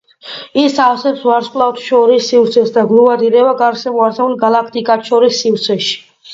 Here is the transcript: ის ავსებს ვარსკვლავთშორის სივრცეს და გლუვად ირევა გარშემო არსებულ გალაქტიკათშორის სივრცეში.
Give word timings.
ის 0.61 0.77
ავსებს 0.85 1.21
ვარსკვლავთშორის 1.29 2.31
სივრცეს 2.33 2.73
და 2.79 2.85
გლუვად 2.93 3.23
ირევა 3.29 3.55
გარშემო 3.63 4.03
არსებულ 4.09 4.37
გალაქტიკათშორის 4.43 5.39
სივრცეში. 5.45 5.97